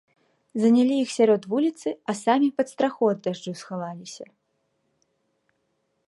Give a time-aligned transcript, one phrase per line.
[0.61, 4.27] Занялі іх сярод вуліцы, а самі пад страху ад дажджу схаваліся.